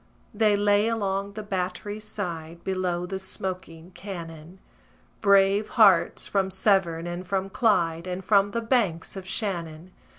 They 0.33 0.55
lay 0.55 0.87
along 0.87 1.33
the 1.33 1.43
battery's 1.43 2.05
side, 2.05 2.63
Below 2.63 3.05
the 3.05 3.19
smoking 3.19 3.91
cannon: 3.91 4.57
Brave 5.21 5.69
hearts, 5.77 6.25
from 6.25 6.49
Severn 6.49 7.05
and 7.05 7.27
from 7.27 7.51
Clyde, 7.51 8.07
And 8.07 8.25
from 8.25 8.49
the 8.49 8.61
banks 8.61 9.15
of 9.15 9.27
Shannon. 9.27 9.91